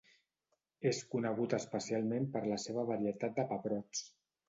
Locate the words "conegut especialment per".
1.11-2.45